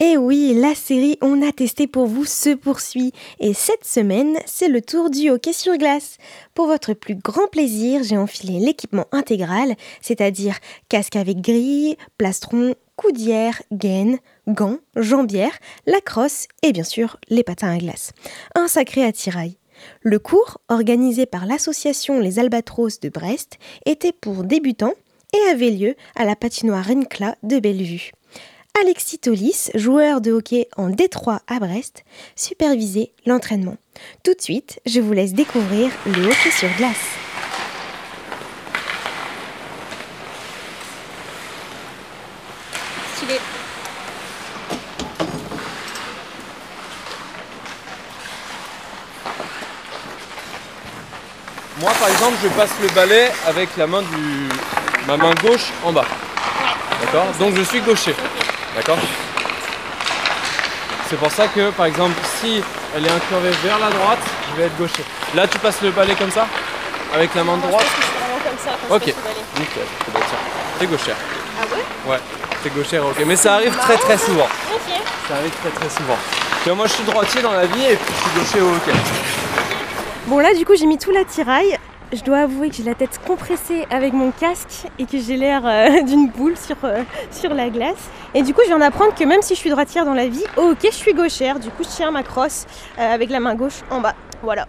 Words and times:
Et 0.00 0.16
oui, 0.16 0.54
la 0.54 0.76
série 0.76 1.18
On 1.22 1.42
a 1.42 1.50
testé 1.50 1.88
pour 1.88 2.06
vous 2.06 2.24
se 2.24 2.54
poursuit. 2.54 3.12
Et 3.40 3.52
cette 3.52 3.84
semaine, 3.84 4.38
c'est 4.46 4.68
le 4.68 4.80
tour 4.80 5.10
du 5.10 5.28
hockey 5.28 5.52
sur 5.52 5.76
glace. 5.76 6.18
Pour 6.54 6.68
votre 6.68 6.92
plus 6.94 7.16
grand 7.16 7.48
plaisir, 7.48 8.04
j'ai 8.04 8.16
enfilé 8.16 8.60
l'équipement 8.60 9.06
intégral, 9.10 9.74
c'est-à-dire 10.00 10.56
casque 10.88 11.16
avec 11.16 11.40
grille, 11.40 11.96
plastron, 12.16 12.76
coudière, 12.94 13.60
gaine, 13.72 14.18
gants, 14.46 14.78
jambières, 14.94 15.58
la 15.86 16.00
crosse 16.00 16.46
et 16.62 16.72
bien 16.72 16.84
sûr 16.84 17.16
les 17.28 17.42
patins 17.42 17.74
à 17.74 17.78
glace. 17.78 18.12
Un 18.54 18.68
sacré 18.68 19.02
attirail. 19.02 19.56
Le 20.02 20.20
cours, 20.20 20.58
organisé 20.68 21.26
par 21.26 21.44
l'association 21.44 22.20
Les 22.20 22.38
Albatros 22.38 23.00
de 23.00 23.08
Brest, 23.08 23.58
était 23.84 24.12
pour 24.12 24.44
débutants 24.44 24.94
et 25.34 25.50
avait 25.50 25.70
lieu 25.70 25.96
à 26.14 26.24
la 26.24 26.36
patinoire 26.36 26.86
Rencla 26.86 27.34
de 27.42 27.58
Bellevue. 27.58 28.12
Alexis 28.80 29.18
Tolis, 29.18 29.70
joueur 29.74 30.20
de 30.20 30.30
hockey 30.30 30.68
en 30.76 30.88
Détroit 30.88 31.40
à 31.48 31.58
Brest, 31.58 32.04
supervisait 32.36 33.10
l'entraînement. 33.26 33.76
Tout 34.22 34.34
de 34.34 34.40
suite, 34.40 34.80
je 34.86 35.00
vous 35.00 35.12
laisse 35.12 35.32
découvrir 35.32 35.90
le 36.06 36.26
hockey 36.26 36.50
sur 36.52 36.68
glace. 36.76 36.96
Stylé. 43.16 43.40
Moi, 51.80 51.90
par 51.98 52.08
exemple, 52.10 52.36
je 52.42 52.48
passe 52.50 52.70
le 52.80 52.88
balai 52.94 53.28
avec 53.46 53.76
la 53.76 53.88
main 53.88 54.02
du... 54.02 54.48
ma 55.08 55.16
main 55.16 55.34
gauche 55.42 55.72
en 55.84 55.92
bas. 55.92 56.06
D'accord? 57.00 57.26
Donc 57.40 57.56
je 57.56 57.62
suis 57.62 57.80
gaucher. 57.80 58.14
D'accord 58.78 58.98
C'est 61.10 61.16
pour 61.16 61.32
ça 61.32 61.48
que, 61.48 61.70
par 61.70 61.86
exemple, 61.86 62.14
si 62.40 62.62
elle 62.94 63.04
est 63.06 63.10
incurvée 63.10 63.50
vers 63.64 63.76
la 63.80 63.90
droite, 63.90 64.20
je 64.52 64.60
vais 64.60 64.66
être 64.68 64.76
gaucher. 64.78 65.02
Là, 65.34 65.48
tu 65.48 65.58
passes 65.58 65.82
le 65.82 65.90
balai 65.90 66.14
comme 66.14 66.30
ça 66.30 66.46
Avec 67.12 67.34
la 67.34 67.42
main 67.42 67.56
Non, 67.56 67.66
droite 67.66 67.84
Je 67.84 67.90
pense 67.90 67.96
que 67.96 68.02
je 68.02 68.06
suis 68.06 68.14
vraiment 68.20 68.38
comme 68.44 68.58
ça 68.64 68.70
quand 68.88 68.94
Ok. 68.94 69.02
je 69.04 69.10
passe 69.10 69.16
le 69.16 69.22
balai. 69.30 69.44
Nickel, 69.58 69.82
c'est 70.04 70.12
bon, 70.14 70.20
tiens. 70.20 70.38
T'es 70.78 70.86
gauchère. 70.86 71.16
Ah 71.60 71.64
ouais? 71.74 72.12
Ouais, 72.12 72.18
t'es 72.62 72.70
gauchère, 72.70 73.04
ok. 73.04 73.16
Mais 73.26 73.34
ça 73.34 73.54
arrive 73.54 73.76
très 73.76 73.96
très 73.96 74.16
souvent. 74.16 74.44
Ok. 74.72 74.94
Ça 75.28 75.34
arrive 75.34 75.52
très 75.60 75.70
très 75.70 75.88
souvent. 75.90 76.16
Tu 76.62 76.68
vois, 76.68 76.76
moi 76.76 76.86
je 76.86 76.92
suis 76.92 77.04
droitier 77.04 77.42
dans 77.42 77.52
la 77.54 77.66
vie 77.66 77.84
et 77.84 77.96
puis 77.96 78.14
je 78.14 78.44
suis 78.44 78.60
gaucher 78.60 78.60
au 78.60 78.76
hockey. 78.76 78.92
Bon 80.28 80.38
là 80.38 80.54
du 80.54 80.64
coup 80.64 80.76
j'ai 80.78 80.86
mis 80.86 80.98
tout 80.98 81.10
l'attirail. 81.10 81.76
Je 82.10 82.22
dois 82.22 82.38
avouer 82.38 82.70
que 82.70 82.76
j'ai 82.76 82.84
la 82.84 82.94
tête 82.94 83.20
compressée 83.26 83.86
avec 83.90 84.14
mon 84.14 84.30
casque 84.30 84.86
et 84.98 85.04
que 85.04 85.18
j'ai 85.18 85.36
l'air 85.36 85.60
euh, 85.66 86.02
d'une 86.06 86.30
boule 86.30 86.56
sur, 86.56 86.76
euh, 86.84 87.02
sur 87.30 87.52
la 87.52 87.68
glace. 87.68 88.08
Et 88.32 88.42
du 88.42 88.54
coup 88.54 88.62
je 88.62 88.68
viens 88.68 88.78
d'apprendre 88.78 89.14
que 89.14 89.24
même 89.24 89.42
si 89.42 89.54
je 89.54 89.58
suis 89.58 89.68
droitière 89.68 90.06
dans 90.06 90.14
la 90.14 90.26
vie, 90.26 90.44
au 90.56 90.70
hockey 90.70 90.88
je 90.90 90.96
suis 90.96 91.12
gauchère. 91.12 91.58
Du 91.58 91.68
coup 91.68 91.82
je 91.82 91.88
tiens 91.88 92.10
ma 92.10 92.22
crosse 92.22 92.64
euh, 92.98 93.14
avec 93.14 93.28
la 93.28 93.40
main 93.40 93.54
gauche 93.54 93.82
en 93.90 94.00
bas. 94.00 94.14
Voilà. 94.42 94.66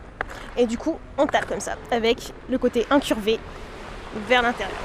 Et 0.57 0.65
du 0.65 0.77
coup 0.77 0.97
on 1.17 1.27
tape 1.27 1.47
comme 1.47 1.61
ça 1.61 1.75
avec 1.91 2.33
le 2.49 2.57
côté 2.57 2.85
incurvé 2.89 3.39
vers 4.27 4.41
l'intérieur. 4.41 4.75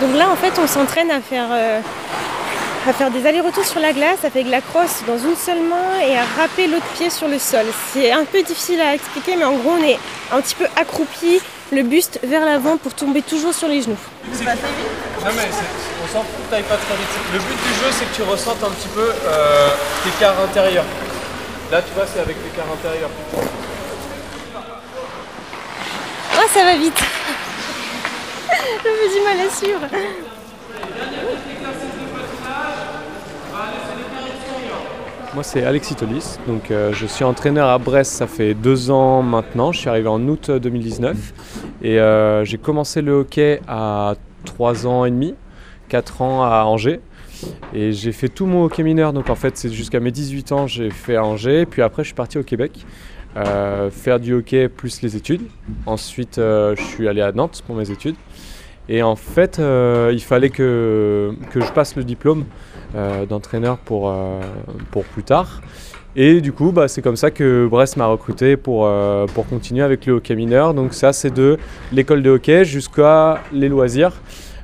Donc 0.00 0.16
là 0.16 0.28
en 0.28 0.34
fait 0.34 0.60
on 0.60 0.66
s'entraîne 0.66 1.12
à 1.12 1.20
faire 1.20 1.82
à 2.88 2.92
faire 2.92 3.10
des 3.10 3.24
allers-retours 3.26 3.64
sur 3.64 3.80
la 3.80 3.92
glace 3.92 4.24
avec 4.24 4.48
la 4.48 4.60
crosse 4.60 5.02
dans 5.06 5.16
une 5.18 5.36
seule 5.36 5.62
main 5.62 6.00
et 6.04 6.16
à 6.16 6.24
râper 6.36 6.66
l'autre 6.66 6.86
pied 6.96 7.10
sur 7.10 7.28
le 7.28 7.38
sol. 7.38 7.66
C'est 7.92 8.10
un 8.10 8.24
peu 8.24 8.42
difficile 8.42 8.80
à 8.80 8.94
expliquer, 8.94 9.36
mais 9.36 9.44
en 9.44 9.52
gros, 9.54 9.74
on 9.80 9.84
est 9.84 9.98
un 10.32 10.40
petit 10.40 10.56
peu 10.56 10.66
accroupi, 10.76 11.40
le 11.70 11.82
buste 11.84 12.18
vers 12.24 12.44
l'avant 12.44 12.76
pour 12.78 12.92
tomber 12.94 13.22
toujours 13.22 13.54
sur 13.54 13.68
les 13.68 13.82
genoux. 13.82 13.96
Non 14.28 15.30
mais 15.36 15.42
c'est- 15.42 16.02
on 16.04 16.08
s'en 16.12 16.20
fout 16.22 16.44
que 16.46 16.50
t'ailles 16.50 16.62
pas 16.64 16.76
très 16.76 16.96
vite. 16.96 17.08
Le 17.32 17.38
but 17.38 17.56
du 17.62 17.74
jeu 17.78 17.90
c'est 17.92 18.04
que 18.10 18.14
tu 18.16 18.22
ressentes 18.22 18.62
un 18.64 18.70
petit 18.70 18.88
peu 18.88 19.08
euh, 19.26 19.68
tes 20.04 20.10
quarts 20.18 20.34
intérieurs. 20.42 20.84
Là 21.70 21.80
tu 21.80 21.94
vois 21.94 22.04
c'est 22.12 22.20
avec 22.20 22.36
tes 22.42 22.50
quarts 22.56 22.66
intérieurs. 22.74 23.08
Oh, 26.34 26.48
ça 26.52 26.64
va 26.64 26.76
vite 26.76 26.98
J'avais 28.50 29.08
du 29.14 29.20
mal 29.24 29.46
à 29.46 29.50
suivre. 29.54 29.80
Moi 35.34 35.42
c'est 35.42 35.64
Alexis 35.64 35.94
Tolis, 35.94 36.38
donc 36.46 36.70
euh, 36.70 36.92
je 36.92 37.06
suis 37.06 37.24
entraîneur 37.24 37.66
à 37.68 37.78
Brest, 37.78 38.12
ça 38.12 38.26
fait 38.26 38.52
deux 38.52 38.90
ans 38.90 39.22
maintenant, 39.22 39.72
je 39.72 39.78
suis 39.78 39.88
arrivé 39.88 40.06
en 40.06 40.20
août 40.28 40.50
2019 40.50 41.32
et 41.82 41.98
euh, 41.98 42.44
j'ai 42.44 42.58
commencé 42.58 43.00
le 43.00 43.12
hockey 43.12 43.60
à 43.66 44.14
trois 44.44 44.86
ans 44.86 45.06
et 45.06 45.10
demi, 45.10 45.34
quatre 45.88 46.20
ans 46.20 46.44
à 46.44 46.64
Angers. 46.64 47.00
Et 47.72 47.92
j'ai 47.92 48.12
fait 48.12 48.28
tout 48.28 48.44
mon 48.44 48.64
hockey 48.64 48.82
mineur, 48.82 49.14
donc 49.14 49.30
en 49.30 49.34
fait 49.34 49.56
c'est 49.56 49.72
jusqu'à 49.72 50.00
mes 50.00 50.10
18 50.10 50.52
ans 50.52 50.66
j'ai 50.66 50.90
fait 50.90 51.16
à 51.16 51.24
Angers, 51.24 51.64
puis 51.64 51.80
après 51.80 52.02
je 52.02 52.08
suis 52.08 52.14
parti 52.14 52.36
au 52.36 52.42
Québec 52.42 52.84
euh, 53.38 53.90
faire 53.90 54.20
du 54.20 54.34
hockey 54.34 54.68
plus 54.68 55.00
les 55.00 55.16
études, 55.16 55.42
ensuite 55.86 56.36
euh, 56.36 56.76
je 56.76 56.82
suis 56.82 57.08
allé 57.08 57.22
à 57.22 57.32
Nantes 57.32 57.62
pour 57.66 57.74
mes 57.74 57.90
études 57.90 58.16
et 58.88 59.02
en 59.02 59.16
fait 59.16 59.58
euh, 59.58 60.10
il 60.12 60.22
fallait 60.22 60.50
que, 60.50 61.32
que 61.50 61.60
je 61.60 61.72
passe 61.72 61.96
le 61.96 62.04
diplôme 62.04 62.44
euh, 62.94 63.26
d'entraîneur 63.26 63.78
pour, 63.78 64.10
euh, 64.10 64.40
pour 64.90 65.04
plus 65.04 65.22
tard. 65.22 65.60
Et 66.14 66.42
du 66.42 66.52
coup, 66.52 66.72
bah, 66.72 66.88
c'est 66.88 67.00
comme 67.00 67.16
ça 67.16 67.30
que 67.30 67.66
Brest 67.66 67.96
m'a 67.96 68.04
recruté 68.04 68.58
pour, 68.58 68.86
pour 69.32 69.46
continuer 69.46 69.82
avec 69.82 70.04
le 70.04 70.12
hockey 70.12 70.34
mineur. 70.34 70.74
Donc 70.74 70.92
ça, 70.92 71.14
c'est 71.14 71.30
de 71.30 71.56
l'école 71.90 72.22
de 72.22 72.28
hockey 72.28 72.66
jusqu'à 72.66 73.40
les 73.50 73.70
loisirs. 73.70 74.12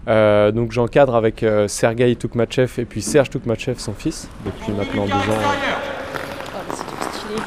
Donc 0.07 0.73
j'encadre 0.73 1.15
avec 1.15 1.43
Sergei 1.67 2.15
Toukmachev 2.17 2.73
et 2.77 2.85
puis 2.85 3.01
Serge 3.01 3.31
Toukmachev, 3.31 3.79
son 3.79 3.95
fils, 3.95 4.29
depuis 4.45 4.73
maintenant 4.73 5.07
deux 5.07 5.13
ans. 5.13 5.39
Oh, 5.41 6.59
mais 6.69 6.75
c'est 6.77 6.85
trop 6.85 7.13
stylé. 7.15 7.43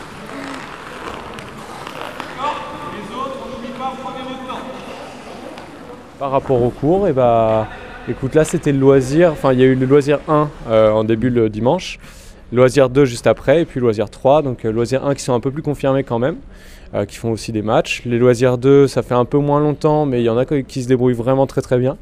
Par 6.21 6.29
rapport 6.29 6.61
au 6.61 6.69
cours, 6.69 7.07
et 7.07 7.13
bah, 7.13 7.67
écoute, 8.07 8.35
là 8.35 8.43
c'était 8.43 8.71
le 8.71 8.77
loisir, 8.77 9.31
enfin 9.31 9.53
il 9.53 9.59
y 9.59 9.63
a 9.63 9.65
eu 9.65 9.73
le 9.73 9.87
loisir 9.87 10.19
1 10.27 10.49
euh, 10.69 10.91
en 10.91 11.03
début 11.03 11.31
le 11.31 11.49
dimanche, 11.49 11.97
loisir 12.53 12.91
2 12.91 13.05
juste 13.05 13.25
après, 13.25 13.63
et 13.63 13.65
puis 13.65 13.79
loisir 13.79 14.07
3, 14.07 14.43
donc 14.43 14.63
euh, 14.63 14.71
loisir 14.71 15.03
1 15.03 15.15
qui 15.15 15.23
sont 15.23 15.33
un 15.33 15.39
peu 15.39 15.49
plus 15.49 15.63
confirmés 15.63 16.03
quand 16.03 16.19
même, 16.19 16.35
euh, 16.93 17.05
qui 17.05 17.15
font 17.15 17.31
aussi 17.31 17.51
des 17.51 17.63
matchs. 17.63 18.03
Les 18.05 18.19
loisirs 18.19 18.59
2, 18.59 18.85
ça 18.85 19.01
fait 19.01 19.15
un 19.15 19.25
peu 19.25 19.39
moins 19.39 19.59
longtemps, 19.59 20.05
mais 20.05 20.21
il 20.21 20.25
y 20.25 20.29
en 20.29 20.37
a 20.37 20.45
qui 20.45 20.83
se 20.83 20.87
débrouillent 20.87 21.15
vraiment 21.15 21.47
très 21.47 21.61
très 21.61 21.79
bien. 21.79 21.97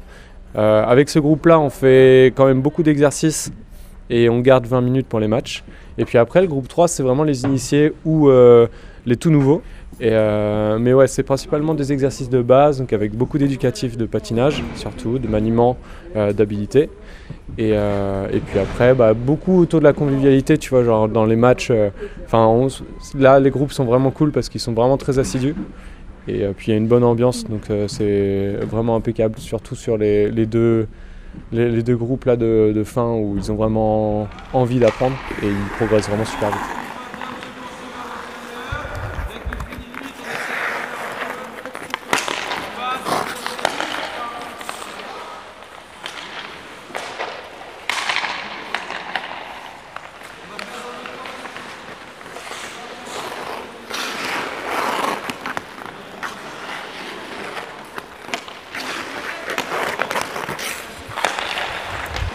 Euh, 0.54 0.84
avec 0.84 1.08
ce 1.08 1.18
groupe-là, 1.18 1.58
on 1.58 1.70
fait 1.70 2.34
quand 2.36 2.44
même 2.44 2.60
beaucoup 2.60 2.82
d'exercices 2.82 3.50
et 4.10 4.28
on 4.28 4.40
garde 4.40 4.66
20 4.66 4.82
minutes 4.82 5.06
pour 5.06 5.20
les 5.20 5.28
matchs. 5.28 5.64
Et 5.96 6.04
puis 6.04 6.18
après, 6.18 6.42
le 6.42 6.46
groupe 6.46 6.68
3, 6.68 6.88
c'est 6.88 7.02
vraiment 7.02 7.24
les 7.24 7.44
initiés 7.44 7.94
euh, 8.06 8.66
les 9.06 9.16
tout 9.16 9.30
nouveaux. 9.30 9.62
Euh, 10.02 10.78
mais 10.78 10.94
ouais, 10.94 11.06
c'est 11.06 11.22
principalement 11.22 11.74
des 11.74 11.92
exercices 11.92 12.30
de 12.30 12.42
base, 12.42 12.78
donc 12.78 12.92
avec 12.92 13.14
beaucoup 13.14 13.38
d'éducatifs 13.38 13.96
de 13.96 14.06
patinage, 14.06 14.62
surtout, 14.74 15.18
de 15.18 15.28
maniement, 15.28 15.76
euh, 16.16 16.32
d'habilité. 16.32 16.88
Et, 17.58 17.72
euh, 17.74 18.28
et 18.32 18.40
puis 18.40 18.58
après, 18.58 18.94
bah, 18.94 19.12
beaucoup 19.14 19.60
autour 19.60 19.80
de 19.80 19.84
la 19.84 19.92
convivialité, 19.92 20.56
tu 20.56 20.70
vois, 20.70 20.84
genre 20.84 21.08
dans 21.08 21.24
les 21.24 21.36
matchs. 21.36 21.72
Enfin, 22.24 22.68
là, 23.18 23.40
les 23.40 23.50
groupes 23.50 23.72
sont 23.72 23.84
vraiment 23.84 24.10
cool 24.10 24.32
parce 24.32 24.48
qu'ils 24.48 24.60
sont 24.60 24.72
vraiment 24.72 24.96
très 24.96 25.18
assidus. 25.18 25.54
Et 26.28 26.46
puis 26.56 26.68
il 26.68 26.70
y 26.70 26.74
a 26.74 26.76
une 26.76 26.86
bonne 26.86 27.02
ambiance, 27.02 27.44
donc 27.44 27.62
c'est 27.88 28.52
vraiment 28.70 28.94
impeccable, 28.94 29.38
surtout 29.38 29.74
sur 29.74 29.96
les, 29.96 30.30
deux, 30.46 30.86
groupes 31.52 32.26
là 32.26 32.36
de 32.36 32.82
fin 32.84 33.14
où 33.14 33.36
ils 33.36 33.50
ont 33.50 33.56
vraiment 33.56 34.28
envie 34.52 34.78
d'apprendre 34.78 35.16
et 35.42 35.46
ils 35.46 35.76
progressent 35.76 36.08
vraiment 36.08 36.26
super 36.26 36.50
vite. 36.50 36.60
Bah, 36.60 36.80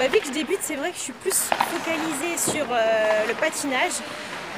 vu 0.07 0.19
que 0.19 0.27
je 0.27 0.31
débute, 0.31 0.59
c'est 0.61 0.75
vrai 0.75 0.91
que 0.91 0.97
je 0.97 1.01
suis 1.01 1.13
plus 1.13 1.33
focalisée 1.33 2.37
sur 2.37 2.65
euh, 2.71 3.27
le 3.27 3.33
patinage, 3.35 3.97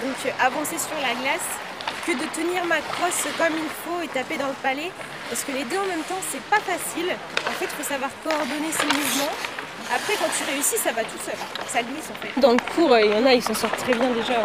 donc 0.01 0.15
euh, 0.25 0.45
avancer 0.45 0.77
sur 0.77 0.97
la 1.01 1.13
glace, 1.21 1.47
que 2.05 2.11
de 2.11 2.25
tenir 2.33 2.65
ma 2.65 2.79
crosse 2.79 3.27
comme 3.37 3.53
il 3.55 3.71
faut 3.83 4.01
et 4.03 4.07
taper 4.07 4.37
dans 4.37 4.47
le 4.47 4.59
palais. 4.63 4.91
Parce 5.29 5.43
que 5.43 5.51
les 5.51 5.63
deux 5.65 5.77
en 5.77 5.85
même 5.85 6.03
temps, 6.07 6.19
c'est 6.31 6.43
pas 6.43 6.59
facile. 6.59 7.11
En 7.47 7.51
fait, 7.51 7.65
il 7.65 7.83
faut 7.83 7.87
savoir 7.87 8.09
coordonner 8.23 8.71
ses 8.71 8.87
mouvements. 8.87 9.31
Après, 9.93 10.13
quand 10.19 10.29
tu 10.37 10.43
réussis, 10.51 10.77
ça 10.77 10.91
va 10.91 11.03
tout 11.03 11.19
seul. 11.23 11.35
Ça 11.67 11.81
glisse 11.81 12.09
en 12.11 12.15
fait. 12.21 12.39
Dans 12.39 12.51
le 12.51 12.59
cours, 12.75 12.93
euh, 12.93 13.01
il 13.01 13.11
y 13.11 13.13
en 13.13 13.25
a, 13.25 13.33
ils 13.33 13.43
s'en 13.43 13.53
sortent 13.53 13.77
très 13.77 13.93
bien 13.93 14.09
déjà. 14.11 14.41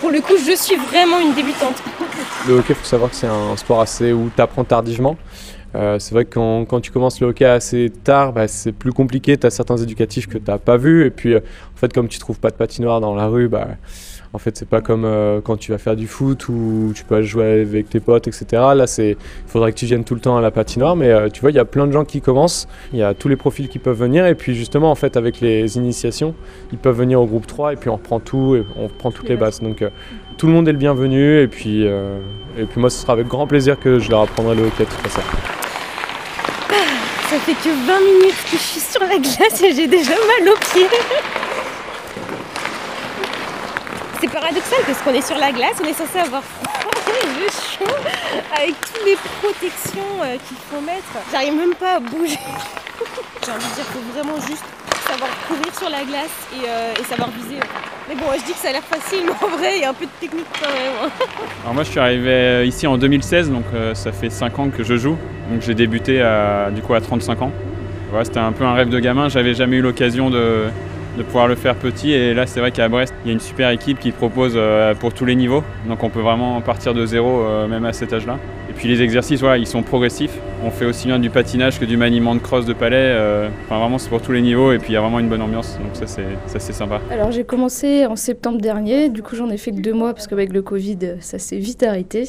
Pour 0.00 0.10
le 0.10 0.20
coup, 0.20 0.36
je 0.36 0.52
suis 0.52 0.76
vraiment 0.76 1.18
une 1.18 1.32
débutante. 1.34 1.76
Le 2.48 2.54
hockey, 2.54 2.70
il 2.70 2.74
faut 2.76 2.84
savoir 2.84 3.10
que 3.10 3.16
c'est 3.16 3.26
un 3.26 3.56
sport 3.56 3.80
assez 3.80 4.12
où 4.12 4.30
tu 4.34 4.40
apprends 4.42 4.64
tardivement. 4.64 5.16
Euh, 5.74 5.98
c'est 5.98 6.14
vrai 6.14 6.24
que 6.24 6.64
quand, 6.64 6.80
tu 6.80 6.90
commences 6.90 7.20
le 7.20 7.28
hockey 7.28 7.44
assez 7.44 7.90
tard, 8.04 8.32
bah, 8.32 8.46
c'est 8.46 8.72
plus 8.72 8.92
compliqué. 8.92 9.36
Tu 9.36 9.46
as 9.46 9.50
certains 9.50 9.76
éducatifs 9.76 10.26
que 10.26 10.38
tu 10.38 10.44
n'as 10.50 10.58
pas 10.58 10.76
vus. 10.76 11.06
Et 11.06 11.10
puis, 11.10 11.34
euh, 11.34 11.40
en 11.40 11.78
fait, 11.78 11.92
comme 11.92 12.08
tu 12.08 12.18
trouves 12.18 12.38
pas 12.38 12.50
de 12.50 12.56
patinoire 12.56 13.00
dans 13.00 13.14
la 13.14 13.26
rue, 13.26 13.48
bah, 13.48 13.68
en 14.34 14.38
fait, 14.38 14.56
c'est 14.56 14.68
pas 14.68 14.80
comme 14.80 15.04
euh, 15.04 15.40
quand 15.40 15.56
tu 15.56 15.70
vas 15.70 15.78
faire 15.78 15.94
du 15.94 16.08
foot 16.08 16.48
ou 16.48 16.90
tu 16.92 17.04
peux 17.04 17.22
jouer 17.22 17.60
avec 17.60 17.88
tes 17.88 18.00
potes, 18.00 18.26
etc. 18.26 18.46
Là, 18.74 18.86
il 18.98 19.16
faudrait 19.46 19.70
que 19.70 19.78
tu 19.78 19.86
viennes 19.86 20.02
tout 20.02 20.16
le 20.16 20.20
temps 20.20 20.36
à 20.36 20.40
la 20.40 20.50
patinoire. 20.50 20.96
Mais 20.96 21.10
euh, 21.10 21.28
tu 21.28 21.40
vois, 21.40 21.52
il 21.52 21.54
y 21.54 21.60
a 21.60 21.64
plein 21.64 21.86
de 21.86 21.92
gens 21.92 22.04
qui 22.04 22.20
commencent. 22.20 22.66
Il 22.92 22.98
y 22.98 23.04
a 23.04 23.14
tous 23.14 23.28
les 23.28 23.36
profils 23.36 23.68
qui 23.68 23.78
peuvent 23.78 23.96
venir. 23.96 24.26
Et 24.26 24.34
puis, 24.34 24.56
justement, 24.56 24.90
en 24.90 24.96
fait, 24.96 25.16
avec 25.16 25.40
les 25.40 25.76
initiations, 25.76 26.34
ils 26.72 26.78
peuvent 26.78 26.98
venir 26.98 27.20
au 27.20 27.26
groupe 27.26 27.46
3 27.46 27.74
et 27.74 27.76
puis 27.76 27.90
on 27.90 27.94
reprend 27.94 28.18
tout 28.18 28.56
et 28.56 28.64
on 28.76 28.88
reprend 28.88 29.12
toutes 29.12 29.28
les 29.28 29.36
bases. 29.36 29.60
Donc, 29.60 29.82
euh, 29.82 29.90
tout 30.36 30.48
le 30.48 30.52
monde 30.52 30.66
est 30.66 30.72
le 30.72 30.78
bienvenu. 30.78 31.38
Et 31.40 31.46
puis, 31.46 31.84
et 31.84 32.64
puis, 32.68 32.80
moi, 32.80 32.90
ce 32.90 33.00
sera 33.00 33.12
avec 33.12 33.28
grand 33.28 33.46
plaisir 33.46 33.78
que 33.78 34.00
je 34.00 34.10
leur 34.10 34.22
apprendrai 34.22 34.56
le 34.56 34.64
hockey 34.64 34.84
de 34.84 34.90
toute 34.90 34.98
façon. 34.98 35.20
Ça 37.30 37.38
fait 37.38 37.54
que 37.54 37.68
20 37.68 38.00
minutes 38.00 38.44
que 38.50 38.56
je 38.56 38.62
suis 38.62 38.80
sur 38.80 39.00
la 39.00 39.16
glace 39.18 39.62
et 39.62 39.72
j'ai 39.72 39.86
déjà 39.86 40.10
mal 40.10 40.48
aux 40.48 40.58
pieds. 40.72 40.88
C'est 44.24 44.30
paradoxal 44.30 44.78
parce 44.86 45.02
qu'on 45.02 45.12
est 45.12 45.26
sur 45.26 45.36
la 45.36 45.52
glace, 45.52 45.76
on 45.82 45.86
est 45.86 45.92
censé 45.92 46.18
avoir 46.18 46.42
froid 46.42 46.72
chaud 47.50 47.84
avec 48.56 48.74
toutes 48.80 49.04
les 49.04 49.16
protections 49.42 50.00
euh, 50.22 50.36
qu'il 50.48 50.56
faut 50.56 50.80
mettre. 50.80 51.28
J'arrive 51.30 51.54
même 51.54 51.74
pas 51.74 51.96
à 51.96 52.00
bouger. 52.00 52.38
J'ai 53.44 53.50
envie 53.52 53.68
de 53.68 53.74
dire 53.74 53.84
qu'il 53.84 54.00
faut 54.00 54.12
vraiment 54.14 54.40
juste 54.40 54.64
savoir 55.06 55.28
courir 55.46 55.74
sur 55.78 55.90
la 55.90 56.04
glace 56.04 56.32
et, 56.54 56.66
euh, 56.66 56.94
et, 56.98 57.04
savoir 57.04 57.28
viser. 57.32 57.60
Mais 58.08 58.14
bon, 58.14 58.24
je 58.38 58.46
dis 58.46 58.52
que 58.52 58.58
ça 58.58 58.70
a 58.70 58.72
l'air 58.72 58.82
facile, 58.82 59.24
mais 59.26 59.46
en 59.46 59.50
vrai, 59.58 59.76
il 59.76 59.82
y 59.82 59.84
a 59.84 59.90
un 59.90 59.94
peu 59.94 60.06
de 60.06 60.10
technique 60.18 60.46
quand 60.58 60.72
même. 60.72 61.10
Alors 61.62 61.74
moi, 61.74 61.82
je 61.82 61.90
suis 61.90 62.00
arrivé 62.00 62.30
euh, 62.30 62.64
ici 62.64 62.86
en 62.86 62.96
2016, 62.96 63.50
donc 63.50 63.64
ça 63.92 64.10
fait 64.10 64.30
5 64.30 64.58
ans 64.58 64.70
que 64.70 64.84
je 64.84 64.96
joue. 64.96 65.18
Donc 65.50 65.60
j'ai 65.60 65.74
débuté 65.74 66.22
à, 66.22 66.70
du 66.70 66.80
coup 66.80 66.94
à 66.94 67.02
35 67.02 67.42
ans. 67.42 67.52
C'était 68.22 68.38
un 68.38 68.52
peu 68.52 68.64
un 68.64 68.72
rêve 68.72 68.88
de 68.88 69.00
gamin. 69.00 69.28
J'avais 69.28 69.52
jamais 69.52 69.76
eu 69.76 69.82
l'occasion 69.82 70.30
de, 70.30 70.68
de 71.16 71.22
pouvoir 71.22 71.48
le 71.48 71.54
faire 71.54 71.74
petit. 71.74 72.12
Et 72.12 72.34
là, 72.34 72.46
c'est 72.46 72.60
vrai 72.60 72.70
qu'à 72.70 72.88
Brest, 72.88 73.14
il 73.24 73.28
y 73.28 73.30
a 73.30 73.34
une 73.34 73.40
super 73.40 73.70
équipe 73.70 73.98
qui 73.98 74.10
propose 74.10 74.54
euh, 74.56 74.94
pour 74.94 75.12
tous 75.14 75.24
les 75.24 75.34
niveaux. 75.34 75.62
Donc 75.88 76.02
on 76.02 76.10
peut 76.10 76.20
vraiment 76.20 76.60
partir 76.60 76.94
de 76.94 77.06
zéro, 77.06 77.42
euh, 77.42 77.68
même 77.68 77.84
à 77.84 77.92
cet 77.92 78.12
âge-là. 78.12 78.38
Et 78.70 78.72
puis 78.72 78.88
les 78.88 79.02
exercices, 79.02 79.40
voilà, 79.40 79.58
ils 79.58 79.66
sont 79.66 79.82
progressifs. 79.82 80.36
On 80.64 80.70
fait 80.70 80.86
aussi 80.86 81.06
bien 81.06 81.18
du 81.18 81.30
patinage 81.30 81.78
que 81.78 81.84
du 81.84 81.96
maniement 81.96 82.34
de 82.34 82.40
crosse 82.40 82.66
de 82.66 82.72
palais. 82.72 82.96
Euh, 82.96 83.48
enfin, 83.66 83.78
vraiment, 83.78 83.98
c'est 83.98 84.08
pour 84.08 84.22
tous 84.22 84.32
les 84.32 84.42
niveaux. 84.42 84.72
Et 84.72 84.78
puis 84.78 84.90
il 84.90 84.94
y 84.94 84.96
a 84.96 85.00
vraiment 85.00 85.20
une 85.20 85.28
bonne 85.28 85.42
ambiance. 85.42 85.78
Donc 85.78 85.94
ça, 85.94 86.06
c'est, 86.06 86.24
c'est 86.46 86.72
sympa. 86.72 87.00
Alors 87.10 87.30
j'ai 87.30 87.44
commencé 87.44 88.06
en 88.06 88.16
septembre 88.16 88.60
dernier. 88.60 89.08
Du 89.08 89.22
coup, 89.22 89.36
j'en 89.36 89.50
ai 89.50 89.56
fait 89.56 89.70
que 89.70 89.80
deux 89.80 89.92
mois 89.92 90.14
parce 90.14 90.26
qu'avec 90.26 90.52
le 90.52 90.62
Covid, 90.62 91.16
ça 91.20 91.38
s'est 91.38 91.58
vite 91.58 91.82
arrêté. 91.82 92.24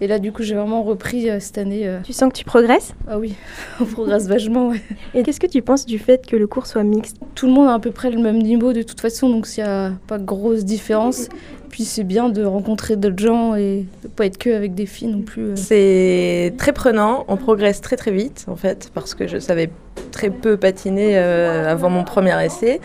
Et 0.00 0.06
là, 0.06 0.18
du 0.18 0.30
coup, 0.30 0.42
j'ai 0.42 0.54
vraiment 0.54 0.82
repris 0.82 1.28
euh, 1.28 1.40
cette 1.40 1.58
année. 1.58 1.86
Euh... 1.86 1.98
Tu 2.04 2.12
sens 2.12 2.32
que 2.32 2.38
tu 2.38 2.44
progresses? 2.44 2.94
Ah 3.08 3.18
oui, 3.18 3.34
on 3.80 3.84
progresse 3.84 4.28
vachement, 4.28 4.68
ouais. 4.68 4.80
Et 5.14 5.22
qu'est-ce 5.22 5.40
que 5.40 5.46
tu 5.46 5.60
penses 5.62 5.86
du 5.86 5.98
fait 5.98 6.24
que 6.26 6.36
le 6.36 6.46
cours 6.46 6.66
soit 6.66 6.84
mixte? 6.84 7.16
Tout 7.34 7.46
le 7.46 7.52
monde 7.52 7.68
a 7.68 7.74
à 7.74 7.78
peu 7.78 7.90
près 7.90 8.10
le 8.10 8.20
même 8.20 8.38
niveau 8.38 8.72
de 8.72 8.82
toute 8.82 9.00
façon, 9.00 9.28
donc 9.28 9.48
il 9.56 9.62
n'y 9.62 9.68
a 9.68 9.92
pas 10.06 10.18
de 10.18 10.24
grosse 10.24 10.64
différence. 10.64 11.28
Puis 11.68 11.84
c'est 11.84 12.04
bien 12.04 12.28
de 12.28 12.44
rencontrer 12.44 12.96
d'autres 12.96 13.18
gens 13.18 13.54
et 13.54 13.86
de 14.02 14.08
pas 14.08 14.24
être 14.26 14.38
que 14.38 14.50
avec 14.50 14.74
des 14.74 14.86
filles 14.86 15.08
non 15.08 15.22
plus. 15.22 15.50
euh. 15.50 15.56
C'est 15.56 16.54
très 16.56 16.72
prenant, 16.72 17.24
on 17.28 17.36
progresse 17.36 17.80
très 17.80 17.96
très 17.96 18.10
vite 18.10 18.46
en 18.48 18.56
fait, 18.56 18.90
parce 18.94 19.14
que 19.14 19.26
je 19.26 19.38
savais 19.38 19.70
très 20.10 20.30
peu 20.30 20.56
patiner 20.56 21.18
euh, 21.18 21.70
avant 21.70 21.90
mon 21.90 22.04
premier 22.04 22.42
essai. 22.42 22.80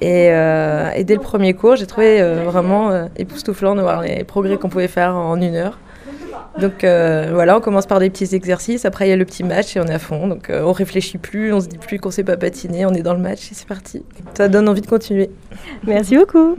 Et, 0.00 0.28
euh, 0.30 0.90
et 0.94 1.04
dès 1.04 1.14
le 1.14 1.20
premier 1.20 1.54
cours, 1.54 1.76
j'ai 1.76 1.86
trouvé 1.86 2.20
euh, 2.20 2.44
vraiment 2.44 2.90
euh, 2.90 3.06
époustouflant 3.16 3.74
de 3.74 3.82
voir 3.82 4.02
les 4.02 4.24
progrès 4.24 4.56
qu'on 4.56 4.68
pouvait 4.68 4.88
faire 4.88 5.14
en 5.14 5.40
une 5.40 5.54
heure. 5.54 5.78
Donc 6.58 6.80
voilà, 6.82 7.56
on 7.56 7.60
commence 7.60 7.86
par 7.86 8.00
des 8.00 8.10
petits 8.10 8.34
exercices, 8.34 8.84
après 8.84 9.06
il 9.06 9.10
y 9.10 9.12
a 9.12 9.16
le 9.16 9.24
petit 9.24 9.44
match 9.44 9.76
et 9.76 9.80
on 9.80 9.84
est 9.84 9.94
à 9.94 10.00
fond. 10.00 10.26
Donc 10.26 10.50
on 10.50 10.72
réfléchit 10.72 11.18
plus, 11.18 11.52
on 11.52 11.60
se 11.60 11.68
dit 11.68 11.78
plus 11.78 12.00
qu'on 12.00 12.10
sait 12.10 12.24
pas 12.24 12.36
patiner, 12.36 12.84
on 12.84 12.94
est 12.94 13.02
dans 13.02 13.14
le 13.14 13.20
match 13.20 13.52
et 13.52 13.54
c'est 13.54 13.68
parti. 13.68 14.02
Ça 14.36 14.48
donne 14.48 14.68
envie 14.68 14.80
de 14.80 14.88
continuer. 14.88 15.30
Merci 15.86 16.16
beaucoup. 16.16 16.56